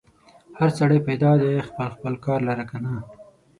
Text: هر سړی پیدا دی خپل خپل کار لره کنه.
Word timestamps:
هر 0.57 0.69
سړی 0.79 0.99
پیدا 1.07 1.31
دی 1.41 1.65
خپل 1.69 1.87
خپل 1.95 2.13
کار 2.25 2.39
لره 2.49 2.65
کنه. 2.71 2.93